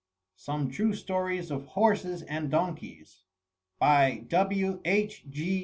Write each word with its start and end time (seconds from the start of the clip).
SOME 0.35 0.71
TRUE 0.71 0.95
STORIES 0.95 1.51
OP 1.51 1.67
HORSES 1.67 2.23
AND 2.23 2.49
DONKEYS 2.49 3.23
By 3.77 4.23
W. 4.29 4.81
H. 4.83 5.29
G. 5.29 5.59